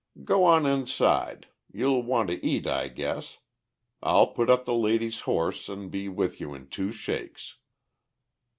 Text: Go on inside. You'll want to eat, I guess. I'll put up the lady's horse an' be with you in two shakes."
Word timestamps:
Go 0.23 0.45
on 0.45 0.65
inside. 0.65 1.45
You'll 1.71 2.01
want 2.01 2.31
to 2.31 2.43
eat, 2.43 2.65
I 2.65 2.87
guess. 2.87 3.37
I'll 4.01 4.25
put 4.25 4.49
up 4.49 4.65
the 4.65 4.73
lady's 4.73 5.19
horse 5.19 5.69
an' 5.69 5.89
be 5.89 6.09
with 6.09 6.39
you 6.41 6.55
in 6.55 6.69
two 6.69 6.91
shakes." 6.91 7.57